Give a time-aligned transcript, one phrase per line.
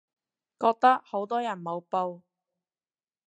[0.59, 2.23] 覺得好多人冇報